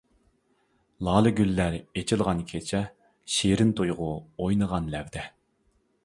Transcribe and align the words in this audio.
لالە 1.07 1.31
گۈللەر 1.39 1.75
ئېچىلغان 1.99 2.41
كېچە، 2.51 2.81
شېرىن 3.33 3.73
تۇيغۇ 3.81 4.09
ئوينىغان 4.45 4.89
لەۋدە. 4.95 5.27